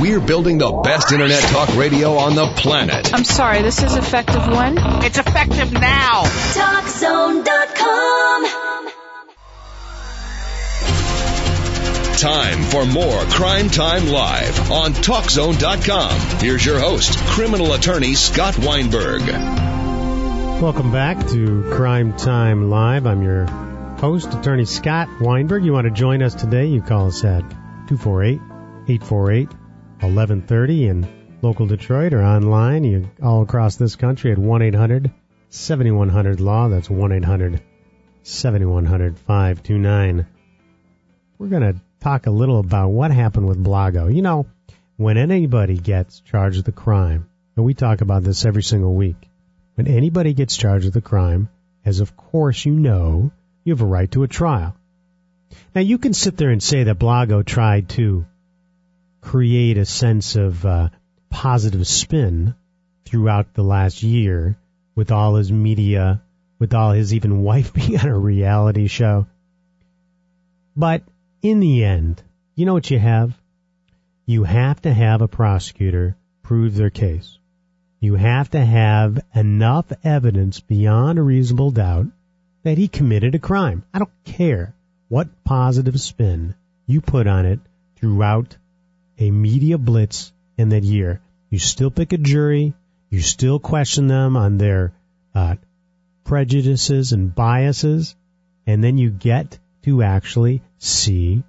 We're 0.00 0.20
building 0.20 0.58
the 0.58 0.70
best 0.84 1.10
internet 1.10 1.42
talk 1.44 1.74
radio 1.74 2.18
on 2.18 2.34
the 2.34 2.46
planet. 2.48 3.14
I'm 3.14 3.24
sorry, 3.24 3.62
this 3.62 3.82
is 3.82 3.96
effective 3.96 4.46
when? 4.46 4.76
It's 5.02 5.16
effective 5.16 5.72
now. 5.72 6.24
TalkZone.com. 6.24 7.46
Time 12.18 12.62
for 12.64 12.84
more 12.84 13.22
Crime 13.24 13.70
Time 13.70 14.08
Live 14.08 14.70
on 14.70 14.92
TalkZone.com. 14.92 16.40
Here's 16.40 16.66
your 16.66 16.78
host, 16.78 17.16
criminal 17.28 17.72
attorney 17.72 18.12
Scott 18.14 18.58
Weinberg. 18.58 19.22
Welcome 20.60 20.92
back 20.92 21.26
to 21.28 21.70
Crime 21.72 22.14
Time 22.18 22.68
Live. 22.68 23.06
I'm 23.06 23.22
your 23.22 23.46
host, 23.46 24.34
attorney 24.34 24.66
Scott 24.66 25.08
Weinberg. 25.22 25.64
You 25.64 25.72
want 25.72 25.86
to 25.86 25.90
join 25.90 26.22
us 26.22 26.34
today? 26.34 26.66
You 26.66 26.82
call 26.82 27.06
us 27.06 27.24
at 27.24 27.48
248 27.88 28.42
848 28.88 29.65
1130 30.06 30.86
in 30.86 31.38
local 31.42 31.66
Detroit 31.66 32.12
or 32.12 32.22
online. 32.22 32.84
You 32.84 33.10
all 33.22 33.42
across 33.42 33.76
this 33.76 33.96
country 33.96 34.32
at 34.32 34.38
1 34.38 34.62
800 34.62 35.10
7100 35.48 36.40
Law. 36.40 36.68
That's 36.68 36.88
1 36.88 37.12
800 37.12 37.60
7100 38.22 39.18
529. 39.18 40.26
We're 41.38 41.48
going 41.48 41.74
to 41.74 41.80
talk 42.00 42.26
a 42.26 42.30
little 42.30 42.60
about 42.60 42.88
what 42.88 43.10
happened 43.10 43.48
with 43.48 43.62
Blago. 43.62 44.14
You 44.14 44.22
know, 44.22 44.46
when 44.96 45.16
anybody 45.16 45.76
gets 45.76 46.20
charged 46.20 46.58
with 46.58 46.68
a 46.68 46.72
crime, 46.72 47.28
and 47.56 47.64
we 47.64 47.74
talk 47.74 48.00
about 48.00 48.22
this 48.22 48.44
every 48.44 48.62
single 48.62 48.94
week, 48.94 49.28
when 49.74 49.88
anybody 49.88 50.34
gets 50.34 50.56
charged 50.56 50.86
with 50.86 50.96
a 50.96 51.00
crime, 51.00 51.48
as 51.84 52.00
of 52.00 52.16
course 52.16 52.64
you 52.64 52.72
know, 52.72 53.32
you 53.64 53.72
have 53.72 53.82
a 53.82 53.86
right 53.86 54.10
to 54.12 54.22
a 54.22 54.28
trial. 54.28 54.76
Now 55.74 55.80
you 55.80 55.98
can 55.98 56.14
sit 56.14 56.36
there 56.36 56.50
and 56.50 56.62
say 56.62 56.84
that 56.84 56.98
Blago 56.98 57.44
tried 57.44 57.88
to 57.90 58.24
create 59.26 59.76
a 59.76 59.84
sense 59.84 60.36
of 60.36 60.64
uh, 60.64 60.88
positive 61.30 61.84
spin 61.84 62.54
throughout 63.04 63.54
the 63.54 63.62
last 63.62 64.04
year 64.04 64.56
with 64.94 65.10
all 65.10 65.34
his 65.34 65.50
media, 65.50 66.22
with 66.60 66.72
all 66.72 66.92
his 66.92 67.12
even 67.12 67.42
wife 67.50 67.74
being 67.74 67.98
on 67.98 68.06
a 68.06 68.16
reality 68.16 68.86
show. 68.86 69.26
But 70.76 71.02
in 71.42 71.58
the 71.58 71.84
end, 71.84 72.22
you 72.54 72.66
know 72.66 72.74
what 72.74 72.88
you 72.88 73.00
have? 73.00 73.36
You 74.26 74.44
have 74.44 74.80
to 74.82 74.94
have 74.94 75.22
a 75.22 75.28
prosecutor 75.28 76.16
prove 76.44 76.76
their 76.76 76.90
case. 76.90 77.36
You 77.98 78.14
have 78.14 78.50
to 78.50 78.64
have 78.64 79.18
enough 79.34 79.86
evidence 80.04 80.60
beyond 80.60 81.18
a 81.18 81.22
reasonable 81.22 81.72
doubt 81.72 82.06
that 82.62 82.78
he 82.78 82.86
committed 82.86 83.34
a 83.34 83.40
crime. 83.40 83.82
I 83.92 83.98
don't 83.98 84.24
care 84.24 84.72
what 85.08 85.42
positive 85.42 86.00
spin 86.00 86.54
you 86.86 87.00
put 87.00 87.26
on 87.26 87.44
it 87.44 87.58
throughout 87.96 88.56
a 89.18 89.30
media 89.30 89.78
blitz 89.78 90.32
in 90.56 90.70
that 90.70 90.84
year. 90.84 91.20
You 91.50 91.58
still 91.58 91.90
pick 91.90 92.12
a 92.12 92.18
jury. 92.18 92.74
You 93.10 93.20
still 93.20 93.58
question 93.58 94.08
them 94.08 94.36
on 94.36 94.58
their 94.58 94.92
uh, 95.34 95.56
prejudices 96.24 97.12
and 97.12 97.34
biases. 97.34 98.14
And 98.66 98.82
then 98.82 98.98
you 98.98 99.10
get 99.10 99.58
to 99.82 100.02
actually 100.02 100.62
see 100.78 101.44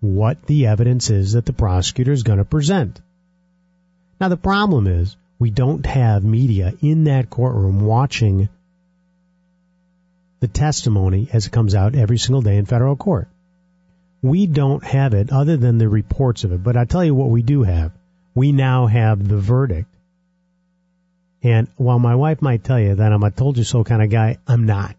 what 0.00 0.46
the 0.46 0.66
evidence 0.66 1.10
is 1.10 1.32
that 1.32 1.46
the 1.46 1.52
prosecutor 1.52 2.12
is 2.12 2.22
going 2.22 2.38
to 2.38 2.44
present. 2.44 3.00
Now 4.20 4.28
the 4.28 4.36
problem 4.36 4.86
is 4.86 5.16
we 5.38 5.50
don't 5.50 5.84
have 5.84 6.24
media 6.24 6.72
in 6.80 7.04
that 7.04 7.28
courtroom 7.28 7.80
watching 7.80 8.48
the 10.40 10.48
testimony 10.48 11.28
as 11.32 11.46
it 11.46 11.52
comes 11.52 11.74
out 11.74 11.94
every 11.94 12.18
single 12.18 12.42
day 12.42 12.56
in 12.56 12.66
federal 12.66 12.96
court. 12.96 13.28
We 14.26 14.48
don't 14.48 14.82
have 14.82 15.14
it 15.14 15.30
other 15.30 15.56
than 15.56 15.78
the 15.78 15.88
reports 15.88 16.42
of 16.42 16.50
it. 16.50 16.60
But 16.60 16.76
I 16.76 16.84
tell 16.84 17.04
you 17.04 17.14
what 17.14 17.30
we 17.30 17.42
do 17.42 17.62
have. 17.62 17.92
We 18.34 18.50
now 18.50 18.86
have 18.88 19.26
the 19.26 19.36
verdict. 19.36 19.88
And 21.44 21.68
while 21.76 22.00
my 22.00 22.16
wife 22.16 22.42
might 22.42 22.64
tell 22.64 22.80
you 22.80 22.96
that 22.96 23.12
I'm 23.12 23.22
a 23.22 23.30
told 23.30 23.56
you 23.56 23.62
so 23.62 23.84
kind 23.84 24.02
of 24.02 24.10
guy, 24.10 24.38
I'm 24.48 24.66
not. 24.66 24.96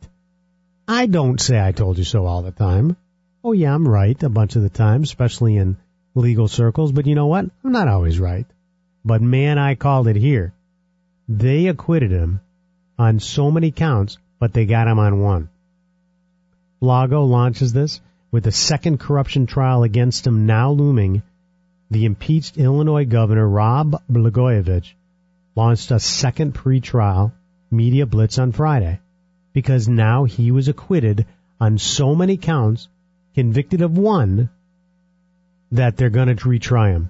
I 0.88 1.08
don't 1.08 1.42
say 1.42 1.60
I 1.60 1.74
told 1.74 1.98
you 1.98 2.06
so 2.06 2.26
all 2.26 2.42
the 2.42 2.52
time. 2.52 2.96
Oh 3.44 3.52
yeah, 3.52 3.76
I'm 3.76 3.86
right 3.86 4.22
a 4.24 4.30
bunch 4.30 4.56
of 4.56 4.62
the 4.62 4.70
time, 4.70 5.04
especially 5.04 5.58
in 5.58 5.76
legal 6.16 6.48
circles, 6.48 6.94
but 6.94 7.06
you 7.06 7.16
know 7.16 7.28
what? 7.28 7.46
I'm 7.66 7.72
not 7.74 7.90
always 7.90 8.22
right. 8.22 8.46
But 9.04 9.22
man, 9.22 9.58
I 9.58 9.76
called 9.76 10.08
it 10.08 10.16
here. 10.16 10.54
They 11.28 11.68
acquitted 11.68 12.12
him 12.12 12.40
on 12.98 13.20
so 13.20 13.52
many 13.52 13.72
counts, 13.72 14.20
but 14.40 14.54
they 14.54 14.66
got 14.66 14.88
him 14.88 15.00
on 15.00 15.20
one. 15.20 15.50
Blago 16.82 17.28
launches 17.28 17.74
this 17.74 18.00
with 18.32 18.48
a 18.48 18.52
second 18.52 19.00
corruption 19.00 19.46
trial 19.46 19.84
against 19.84 20.28
him 20.28 20.46
now 20.46 20.72
looming. 20.72 21.24
The 21.90 22.06
impeached 22.06 22.58
Illinois 22.58 23.06
governor 23.06 23.48
Rod 23.48 23.96
Blagojevich 24.12 24.94
launched 25.56 25.92
a 25.92 26.00
second 26.00 26.54
pre-trial 26.54 27.34
media 27.72 28.06
blitz 28.06 28.38
on 28.38 28.52
Friday 28.52 29.00
because 29.54 29.88
now 29.88 30.26
he 30.26 30.52
was 30.52 30.68
acquitted 30.68 31.26
on 31.60 31.78
so 31.78 32.14
many 32.14 32.38
counts, 32.38 32.88
convicted 33.34 33.82
of 33.82 33.98
one, 33.98 34.50
that 35.72 35.98
they're 35.98 36.10
going 36.10 36.36
to 36.36 36.48
retry 36.48 36.92
him. 36.92 37.10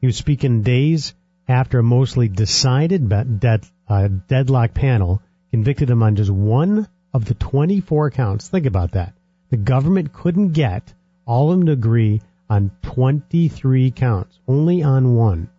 He 0.00 0.06
was 0.06 0.16
speaking 0.16 0.62
days 0.62 1.14
after 1.46 1.78
a 1.78 1.82
mostly 1.82 2.28
decided 2.28 3.08
dead, 3.40 3.64
uh, 3.88 4.08
deadlock 4.28 4.74
panel 4.74 5.22
convicted 5.50 5.90
him 5.90 6.02
on 6.02 6.16
just 6.16 6.30
one 6.30 6.88
of 7.12 7.24
the 7.26 7.34
24 7.34 8.10
counts. 8.10 8.48
Think 8.48 8.66
about 8.66 8.92
that. 8.92 9.14
The 9.52 9.58
government 9.58 10.14
couldn't 10.14 10.52
get 10.52 10.94
all 11.26 11.52
of 11.52 11.58
them 11.58 11.66
to 11.66 11.72
agree 11.72 12.22
on 12.48 12.70
23 12.80 13.90
counts, 13.90 14.40
only 14.48 14.82
on 14.82 15.14
one. 15.14 15.50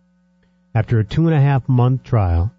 After 0.74 0.98
a 0.98 1.04
two 1.04 1.28
and 1.28 1.36
a 1.36 1.40
half 1.40 1.68
month 1.68 2.02
trial, 2.02 2.50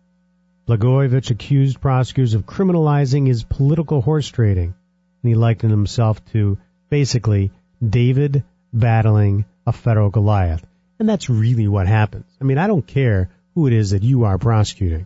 Blagojevich 0.65 1.31
accused 1.31 1.81
prosecutors 1.81 2.35
of 2.35 2.45
criminalizing 2.45 3.27
his 3.27 3.43
political 3.43 3.99
horse 3.99 4.29
trading, 4.29 4.75
and 5.23 5.29
he 5.29 5.35
likened 5.35 5.71
himself 5.71 6.23
to 6.27 6.57
basically 6.89 7.51
David 7.85 8.45
battling 8.71 9.43
a 9.67 9.73
federal 9.73 10.11
Goliath. 10.11 10.65
And 10.99 11.09
that's 11.09 11.29
really 11.29 11.67
what 11.67 11.85
happens. 11.85 12.27
I 12.39 12.45
mean, 12.45 12.57
I 12.57 12.67
don't 12.67 12.87
care 12.87 13.29
who 13.55 13.67
it 13.67 13.73
is 13.73 13.89
that 13.89 14.03
you 14.03 14.23
are 14.23 14.37
prosecuting. 14.37 15.05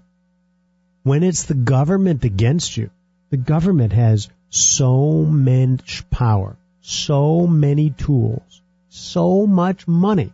When 1.01 1.23
it's 1.23 1.45
the 1.45 1.56
government 1.56 2.23
against 2.23 2.78
you, 2.78 2.91
the 3.31 3.38
government 3.38 3.94
has 3.94 4.29
so 4.49 5.23
much 5.23 6.09
power, 6.09 6.57
so 6.81 7.47
many 7.47 7.91
tools, 7.91 8.61
so 8.89 9.45
much 9.45 9.87
money 9.87 10.33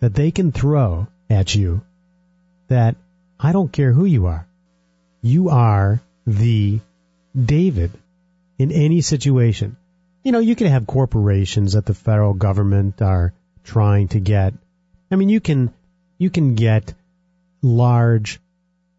that 0.00 0.14
they 0.14 0.30
can 0.30 0.52
throw 0.52 1.06
at 1.30 1.54
you 1.54 1.82
that 2.68 2.96
I 3.38 3.52
don't 3.52 3.72
care 3.72 3.92
who 3.92 4.04
you 4.04 4.26
are. 4.26 4.46
You 5.22 5.50
are 5.50 6.00
the 6.26 6.80
David 7.34 7.92
in 8.58 8.72
any 8.72 9.00
situation. 9.00 9.76
You 10.24 10.32
know, 10.32 10.40
you 10.40 10.56
can 10.56 10.66
have 10.66 10.86
corporations 10.86 11.74
that 11.74 11.86
the 11.86 11.94
federal 11.94 12.34
government 12.34 13.00
are 13.00 13.32
trying 13.62 14.08
to 14.08 14.20
get. 14.20 14.54
I 15.10 15.16
mean, 15.16 15.28
you 15.28 15.40
can, 15.40 15.72
you 16.18 16.30
can 16.30 16.54
get 16.54 16.94
large 17.62 18.40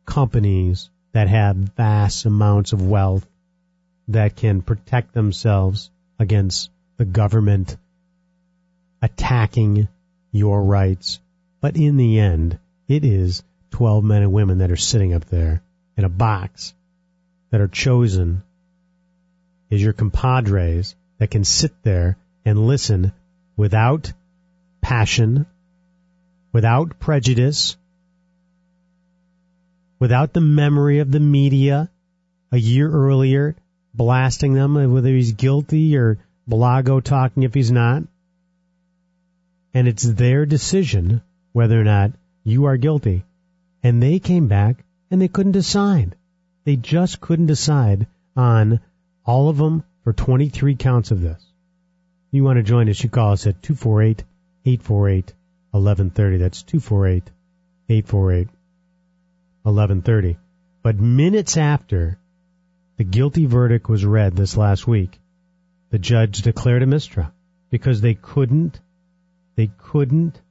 companies 0.06 0.90
that 1.12 1.28
have 1.28 1.56
vast 1.56 2.26
amounts 2.26 2.74
of 2.74 2.88
wealth 2.88 3.28
that 4.10 4.36
can 4.36 4.62
protect 4.62 5.14
themselves 5.14 5.90
against 6.20 6.70
the 6.98 7.06
government 7.06 7.78
attacking 9.02 9.88
your 10.32 10.64
rights. 10.64 11.20
But 11.62 11.78
in 11.78 11.98
the 11.98 12.20
end, 12.20 12.60
it 12.88 13.04
is 13.04 13.44
12 13.72 14.04
men 14.04 14.24
and 14.24 14.34
women 14.34 14.60
that 14.60 14.72
are 14.72 14.78
sitting 14.78 15.14
up 15.14 15.26
there 15.26 15.62
in 15.98 16.06
a 16.06 16.10
box 16.10 16.74
that 17.52 17.62
are 17.62 17.68
chosen 17.68 18.44
as 19.72 19.82
your 19.82 19.94
compadres 19.94 20.96
that 21.18 21.32
can 21.32 21.44
sit 21.44 21.72
there 21.84 22.18
and 22.46 22.68
listen 22.68 23.12
without 23.56 24.14
passion, 24.82 25.46
without 26.54 27.00
prejudice, 27.00 27.76
without 30.00 30.34
the 30.34 30.42
memory 30.42 31.00
of 31.00 31.12
the 31.12 31.20
media 31.20 31.90
a 32.52 32.58
year 32.58 32.90
earlier 32.90 33.56
blasting 33.98 34.54
them 34.54 34.76
whether 34.94 35.10
he's 35.10 35.34
guilty 35.34 35.98
or 35.98 36.20
Blago 36.48 37.04
talking 37.04 37.44
if 37.44 37.54
he's 37.54 37.72
not. 37.72 38.04
And 39.74 39.88
it's 39.88 40.04
their 40.04 40.46
decision 40.46 41.22
whether 41.52 41.80
or 41.80 41.84
not 41.84 42.12
you 42.44 42.66
are 42.66 42.78
guilty. 42.78 43.26
And 43.84 44.02
they 44.02 44.20
came 44.20 44.48
back 44.48 44.84
and 45.12 45.22
they 45.22 45.28
couldn't 45.28 45.52
decide. 45.52 46.16
They 46.64 46.76
just 46.76 47.20
couldn't 47.20 47.48
decide 47.48 48.08
on 48.36 48.80
all 49.26 49.50
of 49.50 49.58
them 49.58 49.84
for 50.04 50.14
23 50.14 50.76
counts 50.76 51.12
of 51.12 51.22
this. 51.22 51.44
You 52.32 52.44
want 52.44 52.58
to 52.58 52.64
join 52.64 52.90
us, 52.90 53.04
you 53.04 53.10
call 53.10 53.34
us 53.34 53.48
at 53.48 53.62
248 53.62 54.24
848 54.66 55.34
1130. 55.72 56.38
That's 56.38 56.64
248 56.64 57.24
848 57.90 58.48
1130. 59.64 60.38
But 60.84 61.00
minutes 61.00 61.58
after 61.58 62.18
the 62.98 63.04
guilty 63.04 63.46
verdict 63.46 63.88
was 63.88 64.04
read 64.06 64.36
this 64.36 64.58
last 64.58 64.88
week, 64.88 65.20
the 65.92 66.00
judge 66.00 66.42
declared 66.42 66.84
a 66.84 66.88
mistrial 66.88 67.32
because 67.70 68.02
they 68.02 68.16
couldn't, 68.16 68.80
they 69.56 69.70
couldn't 69.78 70.42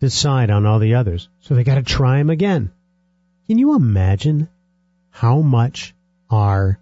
decide 0.00 0.50
on 0.50 0.66
all 0.66 0.78
the 0.78 0.94
others. 0.94 1.28
So 1.40 1.54
they 1.54 1.64
got 1.64 1.76
to 1.76 1.82
try 1.82 2.18
him 2.18 2.30
again. 2.30 2.72
Can 3.46 3.58
you 3.58 3.74
imagine 3.74 4.48
how 5.10 5.40
much 5.40 5.94
are 6.30 6.78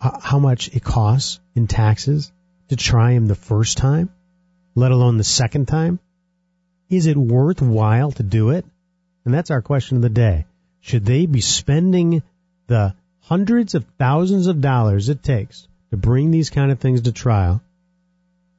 uh, 0.00 0.18
how 0.20 0.38
much 0.38 0.68
it 0.68 0.82
costs 0.82 1.40
in 1.54 1.66
taxes 1.66 2.32
to 2.68 2.76
try 2.76 3.12
him 3.12 3.26
the 3.26 3.34
first 3.34 3.76
time, 3.76 4.10
let 4.74 4.92
alone 4.92 5.18
the 5.18 5.24
second 5.24 5.66
time? 5.66 5.98
Is 6.88 7.06
it 7.06 7.16
worthwhile 7.16 8.12
to 8.12 8.22
do 8.22 8.50
it? 8.50 8.64
And 9.24 9.34
that's 9.34 9.50
our 9.50 9.62
question 9.62 9.96
of 9.96 10.02
the 10.02 10.08
day. 10.08 10.46
Should 10.80 11.04
they 11.04 11.26
be 11.26 11.40
spending 11.40 12.22
the 12.66 12.94
hundreds 13.20 13.74
of 13.74 13.84
thousands 13.98 14.46
of 14.46 14.60
dollars 14.60 15.08
it 15.08 15.22
takes 15.22 15.66
to 15.90 15.96
bring 15.96 16.30
these 16.30 16.50
kind 16.50 16.70
of 16.70 16.78
things 16.78 17.02
to 17.02 17.12
trial 17.12 17.62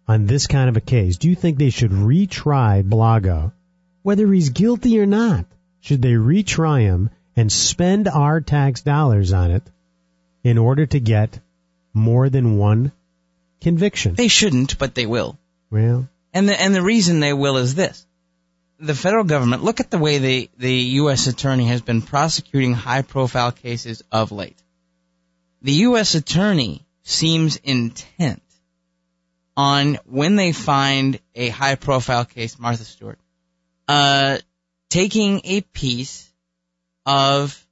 on 0.08 0.26
this 0.26 0.48
kind 0.48 0.70
of 0.70 0.78
a 0.78 0.82
case? 0.82 1.18
Do 1.18 1.30
you 1.30 1.36
think 1.36 1.58
they 1.58 1.70
should 1.70 1.92
retry 1.92 2.84
Blago, 2.84 3.52
whether 4.04 4.32
he's 4.32 4.50
guilty 4.50 5.00
or 5.00 5.06
not? 5.06 5.46
Should 5.80 6.02
they 6.02 6.14
retry 6.14 6.82
him 6.82 7.10
and 7.36 7.52
spend 7.52 8.08
our 8.08 8.42
tax 8.42 8.82
dollars 8.82 9.34
on 9.34 9.52
it 9.52 9.64
in 10.44 10.58
order 10.58 10.86
to 10.86 11.00
get 11.00 11.40
more 11.94 12.30
than 12.30 12.58
one 12.58 12.92
conviction? 13.62 14.16
They 14.16 14.28
shouldn't, 14.28 14.78
but 14.78 14.96
they 14.96 15.06
will. 15.06 15.38
Well, 15.70 16.08
And 16.34 16.48
the 16.48 16.62
and 16.62 16.76
the 16.76 16.82
reason 16.82 17.20
they 17.20 17.34
will 17.34 17.58
is 17.58 17.76
this. 17.76 18.06
The 18.82 18.96
federal 18.96 19.26
government, 19.26 19.64
look 19.64 19.80
at 19.80 19.92
the 19.92 20.00
way 20.00 20.18
the, 20.18 20.50
the 20.58 20.74
U.S. 20.74 21.28
attorney 21.28 21.68
has 21.68 21.82
been 21.82 22.02
prosecuting 22.02 22.74
high 22.74 23.04
profile 23.04 23.52
cases 23.52 24.02
of 24.12 24.32
late. 24.32 24.58
The 25.62 25.74
U.S. 25.90 26.16
attorney 26.16 26.84
seems 27.04 27.58
intent 27.58 28.42
on 29.56 30.00
when 30.06 30.36
they 30.36 30.52
find 30.52 31.20
a 31.36 31.50
high 31.50 31.76
profile 31.76 32.26
case, 32.26 32.58
Martha 32.58 32.84
Stewart, 32.84 33.20
uh, 33.88 34.40
taking 34.90 35.42
a 35.44 35.62
piece 35.62 36.28
of 37.06 37.64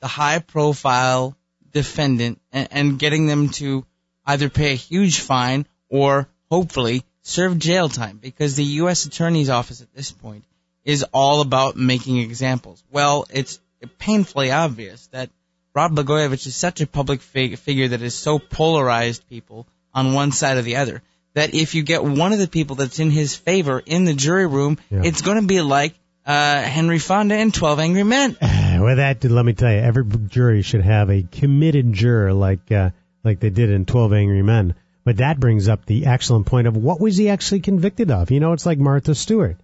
the 0.00 0.08
high 0.08 0.40
profile 0.40 1.36
defendant 1.72 2.40
and, 2.50 2.68
and 2.72 2.98
getting 2.98 3.26
them 3.26 3.50
to 3.50 3.84
either 4.26 4.48
pay 4.48 4.72
a 4.72 4.76
huge 4.76 5.20
fine 5.20 5.66
or 5.88 6.28
hopefully 6.50 7.04
serve 7.28 7.58
jail 7.58 7.88
time 7.88 8.18
because 8.20 8.56
the 8.56 8.64
U.S. 8.82 9.04
Attorney's 9.04 9.50
Office 9.50 9.80
at 9.82 9.92
this 9.94 10.10
point 10.10 10.44
is 10.84 11.04
all 11.12 11.40
about 11.40 11.76
making 11.76 12.18
examples. 12.18 12.82
Well, 12.90 13.26
it's 13.30 13.60
painfully 13.98 14.50
obvious 14.50 15.06
that 15.08 15.30
Rod 15.74 15.92
Blagojevich 15.94 16.46
is 16.46 16.56
such 16.56 16.80
a 16.80 16.86
public 16.86 17.20
fig- 17.20 17.58
figure 17.58 17.88
that 17.88 18.02
is 18.02 18.14
so 18.14 18.38
polarized 18.38 19.28
people 19.28 19.66
on 19.92 20.14
one 20.14 20.32
side 20.32 20.56
or 20.56 20.62
the 20.62 20.76
other 20.76 21.02
that 21.34 21.54
if 21.54 21.74
you 21.74 21.82
get 21.82 22.02
one 22.02 22.32
of 22.32 22.38
the 22.38 22.48
people 22.48 22.74
that's 22.76 22.98
in 22.98 23.10
his 23.10 23.36
favor 23.36 23.80
in 23.84 24.04
the 24.06 24.14
jury 24.14 24.46
room, 24.46 24.78
Yeah. 24.90 25.02
it's 25.04 25.22
going 25.22 25.40
to 25.40 25.46
be 25.46 25.60
like 25.60 25.94
uh, 26.26 26.60
Henry 26.62 26.98
Fonda 26.98 27.36
in 27.36 27.52
Twelve 27.52 27.78
Angry 27.78 28.02
Men. 28.02 28.36
well, 28.42 28.96
that 28.96 29.22
let 29.24 29.44
me 29.44 29.52
tell 29.52 29.70
you, 29.70 29.78
every 29.78 30.04
jury 30.28 30.62
should 30.62 30.82
have 30.82 31.10
a 31.10 31.22
committed 31.22 31.92
juror 31.92 32.32
like 32.32 32.72
uh, 32.72 32.90
like 33.22 33.38
they 33.40 33.50
did 33.50 33.70
in 33.70 33.84
Twelve 33.84 34.12
Angry 34.12 34.42
Men. 34.42 34.74
But 35.08 35.16
that 35.16 35.40
brings 35.40 35.68
up 35.68 35.86
the 35.86 36.04
excellent 36.04 36.44
point 36.44 36.66
of 36.66 36.76
what 36.76 37.00
was 37.00 37.16
he 37.16 37.30
actually 37.30 37.60
convicted 37.60 38.10
of? 38.10 38.30
You 38.30 38.40
know, 38.40 38.52
it's 38.52 38.66
like 38.66 38.78
Martha 38.78 39.14
Stewart. 39.14 39.56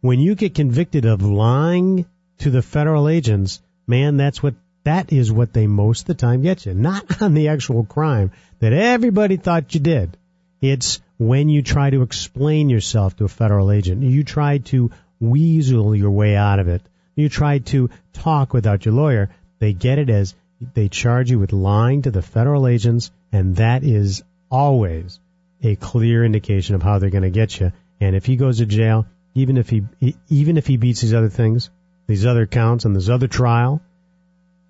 When 0.00 0.20
you 0.20 0.34
get 0.34 0.54
convicted 0.54 1.04
of 1.04 1.20
lying 1.20 2.06
to 2.38 2.48
the 2.48 2.62
federal 2.62 3.06
agents, 3.06 3.60
man, 3.86 4.16
that's 4.16 4.42
what 4.42 4.54
that 4.84 5.12
is 5.12 5.30
what 5.30 5.52
they 5.52 5.66
most 5.66 6.00
of 6.00 6.06
the 6.06 6.14
time 6.14 6.40
get 6.40 6.64
you. 6.64 6.72
Not 6.72 7.20
on 7.20 7.34
the 7.34 7.48
actual 7.48 7.84
crime 7.84 8.30
that 8.60 8.72
everybody 8.72 9.36
thought 9.36 9.74
you 9.74 9.80
did. 9.80 10.16
It's 10.62 11.02
when 11.18 11.50
you 11.50 11.60
try 11.60 11.90
to 11.90 12.00
explain 12.00 12.70
yourself 12.70 13.16
to 13.16 13.26
a 13.26 13.28
federal 13.28 13.70
agent. 13.70 14.02
You 14.02 14.24
try 14.24 14.56
to 14.72 14.90
weasel 15.20 15.94
your 15.94 16.12
way 16.12 16.36
out 16.36 16.58
of 16.58 16.68
it. 16.68 16.80
You 17.14 17.28
try 17.28 17.58
to 17.58 17.90
talk 18.14 18.54
without 18.54 18.86
your 18.86 18.94
lawyer. 18.94 19.28
They 19.58 19.74
get 19.74 19.98
it 19.98 20.08
as 20.08 20.34
they 20.72 20.88
charge 20.88 21.30
you 21.30 21.38
with 21.38 21.52
lying 21.52 22.00
to 22.00 22.10
the 22.10 22.22
federal 22.22 22.66
agents, 22.66 23.10
and 23.30 23.56
that 23.56 23.84
is 23.84 24.22
always 24.50 25.18
a 25.62 25.76
clear 25.76 26.24
indication 26.24 26.74
of 26.74 26.82
how 26.82 26.98
they're 26.98 27.10
going 27.10 27.22
to 27.22 27.30
get 27.30 27.58
you. 27.58 27.72
And 28.00 28.14
if 28.14 28.26
he 28.26 28.36
goes 28.36 28.58
to 28.58 28.66
jail, 28.66 29.06
even 29.34 29.56
if 29.56 29.68
he 29.68 29.84
even 30.28 30.56
if 30.56 30.66
he 30.66 30.76
beats 30.76 31.00
these 31.00 31.14
other 31.14 31.28
things, 31.28 31.70
these 32.06 32.26
other 32.26 32.46
counts, 32.46 32.84
and 32.84 32.94
this 32.94 33.08
other 33.08 33.28
trial, 33.28 33.80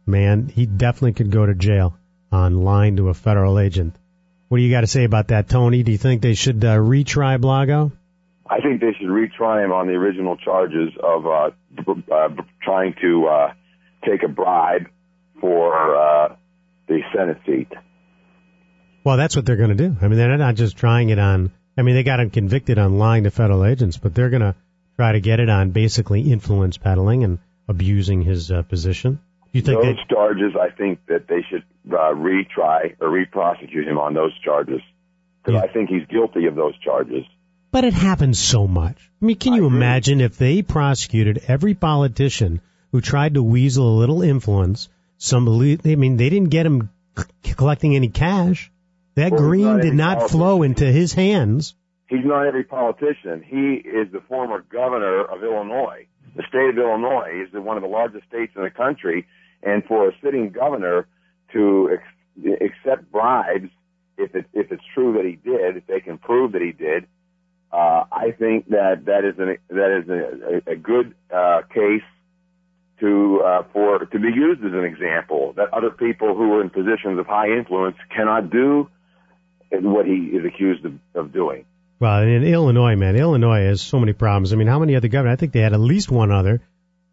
man, 0.07 0.49
he 0.49 0.67
definitely 0.67 1.13
could 1.13 1.31
go 1.31 1.47
to 1.47 1.55
jail 1.55 1.97
on 2.33 2.65
lying 2.65 2.97
to 2.97 3.09
a 3.09 3.15
federal 3.15 3.59
agent. 3.59 3.95
What 4.49 4.59
do 4.59 4.63
you 4.63 4.71
got 4.71 4.83
to 4.83 4.87
say 4.87 5.05
about 5.05 5.29
that, 5.29 5.49
Tony? 5.49 5.83
Do 5.83 5.93
you 5.93 5.99
think 5.99 6.23
they 6.23 6.35
should 6.35 6.65
uh, 6.65 6.77
retry 6.77 7.39
Blago? 7.39 7.93
I 8.49 8.61
think 8.61 8.81
they 8.81 8.93
should 8.93 9.09
retry 9.09 9.65
him 9.65 9.73
on 9.73 9.89
the 9.89 9.95
original 9.95 10.37
charges 10.37 10.93
of 11.03 11.27
uh, 11.27 11.51
b- 11.75 12.05
uh, 12.13 12.29
b- 12.29 12.43
trying 12.63 12.95
to 13.01 13.27
uh, 13.27 13.53
take 14.05 14.23
a 14.23 14.29
bribe 14.29 14.87
for 15.41 15.97
uh, 15.97 16.37
the 16.87 17.01
Senate 17.13 17.39
seat. 17.45 17.73
Well, 19.07 19.17
that's 19.17 19.37
what 19.37 19.47
they're 19.47 19.57
going 19.57 19.77
to 19.77 19.77
do. 19.77 19.97
I 20.03 20.09
mean, 20.09 20.19
they're 20.19 20.37
not 20.37 20.57
just 20.57 20.77
trying 20.77 21.11
it 21.11 21.19
on. 21.21 21.53
I 21.79 21.83
mean, 21.83 21.95
they 21.95 22.03
got 22.03 22.19
him 22.19 22.31
convicted 22.31 22.77
on 22.77 22.99
lying 22.99 23.23
to 23.23 23.31
federal 23.31 23.65
agents, 23.65 23.99
but 23.99 24.17
they're 24.17 24.31
going 24.31 24.43
to 24.43 24.57
try 24.97 25.13
to 25.13 25.21
get 25.21 25.39
it 25.39 25.49
on 25.49 25.71
basically 25.71 26.23
influence 26.33 26.77
peddling 26.77 27.23
and 27.23 27.39
abusing 27.69 28.23
his 28.23 28.51
uh, 28.51 28.63
position. 28.63 29.21
You 29.53 29.63
think 29.63 29.81
those 29.81 29.95
they? 29.95 30.13
charges, 30.15 30.55
I 30.61 30.71
think 30.71 30.99
that 31.07 31.29
they 31.29 31.43
should 31.49 31.63
uh, 31.89 32.15
retry 32.15 32.97
or 33.01 33.09
re-prosecute 33.11 33.87
him 33.87 33.97
on 33.97 34.13
those 34.13 34.37
charges 34.41 34.81
because 35.45 35.61
Yeah. 35.61 35.69
I 35.71 35.73
think 35.73 35.89
he's 35.89 36.07
guilty 36.09 36.47
of 36.47 36.57
those 36.57 36.77
charges. 36.79 37.25
But 37.71 37.85
it 37.85 37.93
happens 37.95 38.41
so 38.41 38.67
much. 38.67 38.97
I 39.23 39.25
mean, 39.25 39.37
can 39.37 39.53
I 39.53 39.57
you 39.59 39.67
agree. 39.67 39.77
imagine 39.77 40.21
if 40.21 40.37
they 40.37 40.63
prosecuted 40.63 41.45
every 41.47 41.75
politician 41.75 42.61
who 42.91 43.01
tried 43.01 43.35
to 43.35 43.43
weasel 43.43 43.89
a 43.89 44.01
little 44.01 44.23
influence? 44.23 44.89
Somebody, 45.19 45.79
I 45.85 45.95
mean, 45.95 46.17
they 46.17 46.29
didn't 46.29 46.51
get 46.51 46.67
him 46.67 46.91
c- 47.17 47.53
collecting 47.55 47.95
any 47.95 48.09
cash. 48.09 48.73
That 49.17 49.33
green 49.33 49.81
did 49.81 49.95
not 49.95 50.19
politician. 50.19 50.39
flow 50.39 50.63
into 50.63 50.85
his 50.85 51.13
hands. 51.15 51.75
He's 52.09 52.25
not 52.25 52.47
every 52.47 52.65
politician. 52.65 53.43
He 53.43 53.75
is 53.89 54.13
the 54.13 54.21
former 54.29 54.61
governor 54.61 55.25
of 55.25 55.43
Illinois. 55.43 56.07
The 56.37 56.45
state 56.49 56.69
of 56.69 56.79
Illinois 56.79 57.47
is 57.47 57.53
one 57.53 57.77
of 57.77 57.83
the 57.83 57.89
largest 57.89 58.27
states 58.29 58.53
in 58.55 58.63
the 58.63 58.71
country, 58.71 59.27
and 59.63 59.83
for 59.85 60.09
a 60.09 60.13
sitting 60.23 60.51
governor 60.51 61.07
to 61.55 61.91
ex- 61.95 62.61
accept 62.61 63.11
bribes, 63.11 63.71
if 64.19 64.35
it, 64.35 64.45
if 64.53 64.71
it's 64.71 64.85
true 64.95 65.15
that 65.15 65.25
he 65.25 65.37
did, 65.37 65.79
if 65.79 65.87
they 65.87 66.01
can 66.01 66.19
prove 66.19 66.53
that 66.53 66.63
he 66.63 66.73
did, 66.73 67.07
uh, 67.73 68.05
I 68.13 68.33
think 68.39 68.69
that 68.69 69.07
that 69.07 69.25
is 69.25 69.39
an, 69.39 69.57
that 69.71 69.99
is 69.99 70.09
a, 70.09 70.71
a, 70.71 70.75
a 70.75 70.77
good 70.77 71.15
uh, 71.35 71.63
case 71.73 72.05
to 73.01 73.43
uh, 73.45 73.63
for 73.73 73.99
to 73.99 74.19
be 74.19 74.29
used 74.29 74.65
as 74.65 74.73
an 74.73 74.85
example 74.85 75.53
that 75.57 75.73
other 75.73 75.91
people 75.91 76.35
who 76.35 76.53
are 76.53 76.63
in 76.63 76.71
positions 76.71 77.19
of 77.19 77.27
high 77.27 77.49
influence 77.49 77.97
cannot 78.15 78.51
do 78.51 78.89
what 79.71 80.07
he 80.07 80.31
is 80.33 80.45
accused 80.45 80.85
of, 80.85 80.95
of 81.15 81.33
doing. 81.33 81.65
Well, 81.99 82.23
in 82.23 82.45
Illinois, 82.45 82.97
man, 82.97 83.17
Illinois 83.17 83.65
has 83.65 83.81
so 83.81 83.99
many 83.99 84.13
problems. 84.13 84.53
I 84.53 84.57
mean, 84.57 84.67
how 84.67 84.79
many 84.79 84.97
other 84.97 85.09
governors? 85.09 85.33
I 85.33 85.37
think 85.37 85.53
they 85.53 85.61
had 85.61 85.73
at 85.73 85.81
least 85.81 86.11
one 86.11 86.31
other 86.31 86.61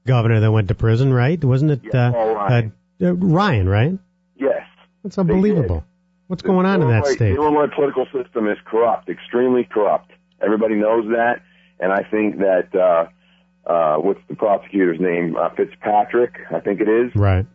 governor 0.06 0.42
that 0.42 0.52
went 0.52 0.68
to 0.68 0.76
prison, 0.76 1.14
right? 1.14 1.42
Wasn't 1.42 1.72
it 1.72 1.82
Yeah, 1.84 2.10
uh, 2.10 2.12
Paul 2.12 2.36
Ryan. 2.36 2.74
Uh, 3.02 3.06
uh, 3.06 3.12
Ryan, 3.14 3.70
right? 3.70 4.00
Yes. 4.36 4.64
That's 5.04 5.18
unbelievable. 5.18 5.86
What's 6.28 6.42
going 6.42 6.66
on 6.66 6.82
in 6.82 6.90
that 6.90 7.06
state? 7.06 7.34
The 7.34 7.36
Illinois 7.36 7.68
political 7.74 8.06
system 8.06 8.48
is 8.48 8.58
corrupt, 8.66 9.10
extremely 9.10 9.64
corrupt. 9.64 10.12
Everybody 10.42 10.76
knows 10.76 11.06
that, 11.12 11.42
and 11.80 11.92
I 11.92 12.04
think 12.10 12.40
that 12.40 12.74
uh, 12.76 13.70
uh, 13.70 13.98
what's 13.98 14.20
the 14.28 14.36
prosecutor's 14.36 15.00
name? 15.00 15.36
Uh, 15.36 15.50
Fitzpatrick, 15.56 16.34
I 16.52 16.60
think 16.60 16.82
it 16.82 16.90
is. 16.90 17.16
Right. 17.16 17.46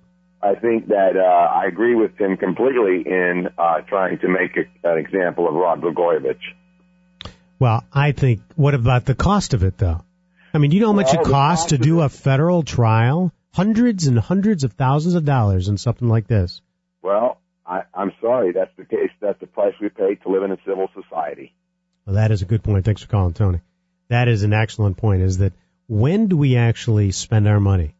I 0.40 0.54
think 0.54 0.88
that 0.88 1.16
uh, 1.16 1.21
I 1.21 1.66
agree 1.66 1.95
with 1.95 2.16
him 2.16 2.37
completely 2.37 3.02
in 3.04 3.49
uh, 3.59 3.80
trying 3.80 4.18
to 4.21 4.28
make 4.28 4.57
a, 4.57 4.88
an 4.88 4.99
example 4.99 5.49
of 5.49 5.54
Rod 5.54 5.80
Blagojevich. 5.80 6.38
Well, 7.59 7.85
I 7.92 8.12
think, 8.12 8.42
what 8.54 8.75
about 8.75 9.04
the 9.04 9.16
cost 9.16 9.52
of 9.54 9.64
it, 9.64 9.78
though? 9.78 10.00
I 10.54 10.59
mean, 10.59 10.71
you 10.71 10.80
know 10.80 10.88
how 10.88 10.92
much 10.92 11.12
Well, 11.12 11.23
it 11.23 11.25
costs 11.25 11.64
cost 11.64 11.68
to 11.71 11.78
do 11.78 12.00
a 12.02 12.09
federal 12.09 12.62
trial? 12.62 13.33
Hundreds 13.52 14.07
and 14.07 14.18
hundreds 14.18 14.62
of 14.62 14.75
thousands 14.75 15.16
of 15.16 15.25
dollars 15.25 15.68
in 15.68 15.76
something 15.76 16.09
like 16.09 16.28
this. 16.28 16.61
Well, 17.02 17.40
I, 17.66 17.83
I'm 17.92 18.12
sorry, 18.21 18.52
that's 18.52 18.71
the 18.76 18.85
case. 18.85 19.11
That's 19.21 19.40
the 19.40 19.47
price 19.49 19.75
we 19.80 19.88
pay 19.88 20.14
to 20.14 20.28
live 20.28 20.45
in 20.45 20.52
a 20.52 20.59
civil 20.64 20.88
society. 20.95 21.52
Well, 22.07 22.14
that 22.14 22.30
is 22.30 22.42
a 22.42 22.45
good 22.45 22.62
point. 22.62 22.85
Thanks 22.85 23.02
for 23.02 23.09
calling, 23.09 23.35
Tony. 23.35 23.61
That 24.09 24.28
is 24.28 24.45
an 24.45 24.52
excellent 24.52 24.97
point, 24.97 25.23
is 25.23 25.38
that 25.38 25.52
when 25.88 26.28
do 26.28 26.37
we 26.37 26.57
actually 26.57 27.11
spend 27.11 27.49
our 27.49 27.61
money? 27.61 27.95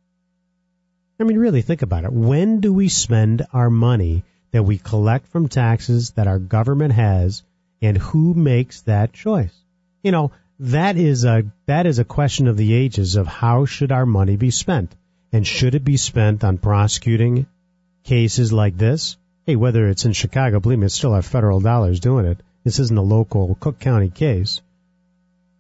I 1.21 1.25
mean, 1.25 1.39
really 1.39 1.63
think 1.63 1.83
about 1.83 2.05
it. 2.05 2.13
When 2.13 2.61
do 2.61 2.73
we 2.73 2.89
spend 2.89 3.45
our 3.53 3.71
money 3.71 4.23
that 4.53 4.63
we 4.63 4.79
collect 4.79 5.27
from 5.29 5.49
taxes 5.49 6.11
that 6.13 6.29
our 6.29 6.39
government 6.39 6.95
has 6.95 7.43
and 7.83 7.99
who 7.99 8.35
makes 8.35 8.83
that 8.83 9.13
choice? 9.13 9.53
You 10.05 10.13
know, 10.13 10.31
that 10.61 10.97
is 10.97 11.25
a, 11.25 11.45
that 11.67 11.87
is 11.87 11.99
a 11.99 12.05
question 12.05 12.47
of 12.47 12.57
the 12.57 12.73
ages 12.73 13.17
of 13.17 13.27
how 13.27 13.65
should 13.65 13.91
our 13.91 14.07
money 14.07 14.37
be 14.37 14.53
spent? 14.53 14.95
And 15.33 15.45
should 15.45 15.75
it 15.75 15.85
be 15.85 15.97
spent 15.97 16.45
on 16.45 16.57
prosecuting 16.57 17.47
cases 18.05 18.53
like 18.53 18.77
this? 18.77 19.17
Hey, 19.45 19.57
whether 19.57 19.89
it's 19.89 20.05
in 20.05 20.13
Chicago, 20.13 20.61
believe 20.61 20.79
me, 20.79 20.87
it's 20.87 20.95
still 20.95 21.15
our 21.15 21.23
federal 21.23 21.61
dollars 21.61 21.99
doing 21.99 22.27
it. 22.27 22.39
This 22.63 22.79
isn't 22.79 22.97
a 22.97 23.03
local 23.03 23.57
Cook 23.59 23.81
County 23.81 24.09
case. 24.09 24.61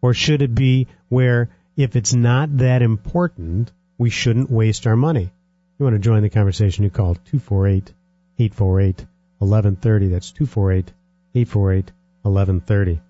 Or 0.02 0.14
should 0.14 0.42
it 0.42 0.54
be 0.54 0.86
where 1.08 1.50
if 1.76 1.96
it's 1.96 2.14
not 2.14 2.58
that 2.58 2.82
important, 2.82 3.72
we 3.98 4.10
shouldn't 4.10 4.50
waste 4.50 4.86
our 4.86 4.96
money. 4.96 5.32
You 5.78 5.84
want 5.84 5.94
to 5.94 6.00
join 6.00 6.22
the 6.22 6.30
conversation, 6.30 6.82
you 6.82 6.90
call 6.90 7.14
248 7.14 7.92
848 8.40 9.06
1130. 9.38 10.08
That's 10.08 10.32
248 10.32 10.92
848 11.36 11.92
1130. 12.22 13.00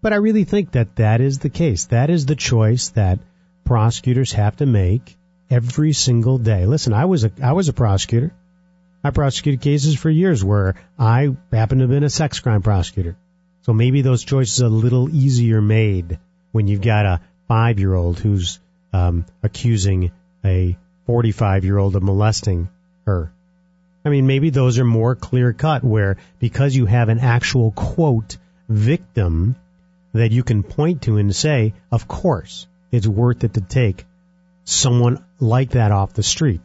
But 0.00 0.12
I 0.12 0.16
really 0.16 0.42
think 0.42 0.72
that 0.72 0.96
that 0.96 1.20
is 1.20 1.38
the 1.38 1.48
case. 1.48 1.86
That 1.86 2.10
is 2.10 2.26
the 2.26 2.34
choice 2.34 2.88
that 2.90 3.20
prosecutors 3.64 4.32
have 4.32 4.56
to 4.56 4.66
make 4.66 5.16
every 5.48 5.92
single 5.92 6.38
day. 6.38 6.66
Listen, 6.66 6.92
I 6.92 7.04
was 7.04 7.22
a 7.22 7.30
I 7.40 7.52
was 7.52 7.68
a 7.68 7.72
prosecutor. 7.72 8.34
I 9.04 9.10
prosecuted 9.10 9.60
cases 9.60 9.96
for 9.96 10.10
years 10.10 10.42
where 10.42 10.74
I 10.98 11.36
happened 11.52 11.80
to 11.80 11.84
have 11.84 11.90
been 11.90 12.02
a 12.02 12.10
sex 12.10 12.40
crime 12.40 12.62
prosecutor. 12.62 13.16
So 13.60 13.72
maybe 13.72 14.02
those 14.02 14.24
choices 14.24 14.60
are 14.60 14.66
a 14.66 14.68
little 14.68 15.08
easier 15.08 15.62
made 15.62 16.18
when 16.50 16.66
you've 16.66 16.80
got 16.80 17.06
a 17.06 17.20
five 17.46 17.78
year 17.78 17.94
old 17.94 18.18
who's 18.18 18.58
um, 18.92 19.24
accusing 19.44 20.10
a 20.44 20.76
45 21.06 21.64
year 21.64 21.78
old 21.78 21.96
of 21.96 22.02
molesting 22.02 22.68
her. 23.06 23.32
I 24.04 24.08
mean, 24.08 24.26
maybe 24.26 24.50
those 24.50 24.78
are 24.78 24.84
more 24.84 25.14
clear 25.14 25.52
cut 25.52 25.84
where 25.84 26.16
because 26.38 26.74
you 26.74 26.86
have 26.86 27.08
an 27.08 27.20
actual 27.20 27.70
quote 27.70 28.36
victim 28.68 29.56
that 30.12 30.32
you 30.32 30.42
can 30.42 30.62
point 30.62 31.02
to 31.02 31.18
and 31.18 31.34
say, 31.34 31.74
of 31.90 32.08
course, 32.08 32.66
it's 32.90 33.06
worth 33.06 33.44
it 33.44 33.54
to 33.54 33.60
take 33.60 34.04
someone 34.64 35.24
like 35.40 35.70
that 35.70 35.92
off 35.92 36.12
the 36.12 36.22
street. 36.22 36.60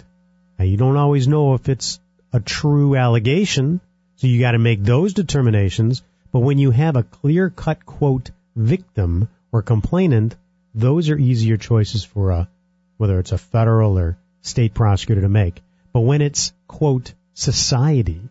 Now, 0.58 0.66
you 0.66 0.78
don't 0.78 0.98
always 0.98 1.28
know 1.28 1.54
if 1.54 1.70
it's 1.70 2.00
a 2.34 2.40
true 2.40 2.96
allegation, 2.96 3.80
so 4.16 4.28
you 4.28 4.40
got 4.40 4.52
to 4.52 4.60
make 4.60 4.84
those 4.84 5.14
determinations. 5.14 6.02
But 6.32 6.40
when 6.40 6.58
you 6.58 6.72
have 6.72 6.96
a 6.96 7.04
clear 7.04 7.50
cut 7.50 7.86
quote 7.86 8.32
victim 8.56 9.30
or 9.52 9.62
complainant, 9.62 10.36
those 10.74 11.10
are 11.10 11.18
easier 11.18 11.58
choices 11.58 12.04
for 12.04 12.32
a, 12.32 12.50
whether 12.98 13.20
it's 13.20 13.32
a 13.32 13.38
federal 13.38 13.98
or 13.98 14.18
state 14.42 14.74
prosecutor 14.74 15.22
to 15.22 15.30
make. 15.30 15.62
But 15.94 16.02
when 16.02 16.22
it's 16.22 16.54
quote 16.68 17.14
society, 17.34 18.22